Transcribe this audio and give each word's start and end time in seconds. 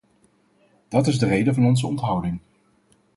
Dat 0.87 1.07
is 1.07 1.19
de 1.19 1.25
reden 1.25 1.53
van 1.53 1.65
onze 1.65 1.87
onthouding. 1.87 2.39